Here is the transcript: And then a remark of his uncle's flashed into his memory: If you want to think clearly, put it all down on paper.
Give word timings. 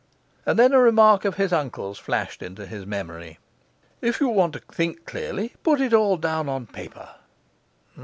And 0.47 0.57
then 0.57 0.73
a 0.73 0.79
remark 0.79 1.25
of 1.25 1.35
his 1.35 1.53
uncle's 1.53 1.99
flashed 1.99 2.41
into 2.41 2.65
his 2.65 2.87
memory: 2.87 3.37
If 4.01 4.19
you 4.19 4.29
want 4.29 4.53
to 4.53 4.59
think 4.71 5.05
clearly, 5.05 5.53
put 5.61 5.79
it 5.79 5.93
all 5.93 6.17
down 6.17 6.49
on 6.49 6.65
paper. 6.65 7.09